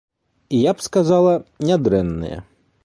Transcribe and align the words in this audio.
Я 0.59 0.71
б 0.79 0.85
сказала, 0.87 1.33
нядрэнныя! 1.71 2.39